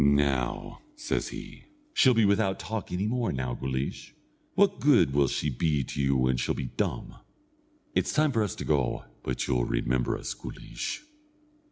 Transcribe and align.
"Now," 0.03 0.79
says 0.95 1.27
he, 1.27 1.65
"she'll 1.93 2.15
be 2.15 2.25
without 2.25 2.57
talk 2.59 2.91
any 2.91 3.05
more; 3.05 3.31
now, 3.31 3.53
Guleesh, 3.53 4.15
what 4.55 4.79
good 4.79 5.13
will 5.13 5.27
she 5.27 5.51
be 5.51 5.83
to 5.83 6.01
you 6.01 6.17
when 6.17 6.37
she'll 6.37 6.55
be 6.55 6.71
dumb? 6.75 7.13
It's 7.93 8.11
time 8.11 8.31
for 8.31 8.41
us 8.41 8.55
to 8.55 8.65
go 8.65 9.05
but 9.21 9.45
you'll 9.45 9.63
remember 9.63 10.17
us, 10.17 10.33
Guleesh!" 10.33 11.01